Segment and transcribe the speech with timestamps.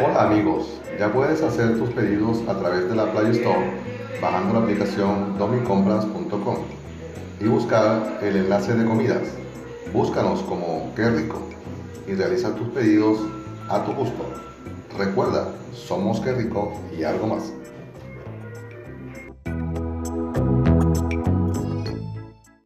[0.00, 3.70] Hola amigos, ya puedes hacer tus pedidos a través de la Play Store
[4.22, 6.56] bajando la aplicación domicompras.com
[7.38, 9.22] y buscar el enlace de comidas.
[9.92, 11.42] Búscanos como Qué Rico
[12.08, 13.20] y realiza tus pedidos
[13.68, 14.24] a tu gusto.
[14.96, 17.52] Recuerda, somos Qué Rico y algo más.